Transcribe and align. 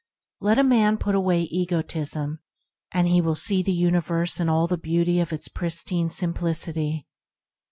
Let 0.39 0.57
a 0.57 0.63
man 0.63 0.97
put 0.97 1.13
away 1.13 1.43
egotism, 1.43 2.39
and 2.91 3.07
he 3.07 3.21
will 3.21 3.35
see 3.35 3.61
the 3.61 3.71
universe 3.71 4.39
in 4.39 4.49
all 4.49 4.65
the 4.65 4.75
beauty 4.75 5.19
of 5.19 5.31
its 5.31 5.47
pristine 5.47 6.09
simplicity. 6.09 7.05